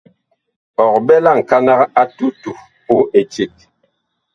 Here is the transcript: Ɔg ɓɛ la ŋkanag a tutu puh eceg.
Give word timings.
Ɔg 0.83 0.95
ɓɛ 1.05 1.15
la 1.23 1.31
ŋkanag 1.39 1.79
a 2.01 2.03
tutu 2.15 2.51
puh 2.85 3.03
eceg. 3.19 3.55